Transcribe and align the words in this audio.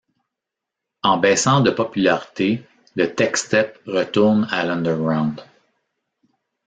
En 1.03 1.17
baissant 1.17 1.63
en 1.63 1.71
popularité 1.71 2.63
le 2.95 3.13
techstep 3.13 3.77
retourne 3.85 4.47
à 4.49 4.63
l'underground. 4.63 5.39